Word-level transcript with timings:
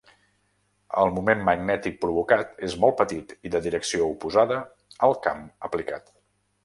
El 1.01 1.11
moment 1.17 1.43
magnètic 1.49 1.99
provocat 2.05 2.57
és 2.69 2.77
molt 2.85 2.97
petit 3.03 3.35
i 3.49 3.53
de 3.57 3.61
direcció 3.67 4.09
oposada 4.15 4.59
al 5.09 5.15
camp 5.29 5.45
aplicat. 5.69 6.11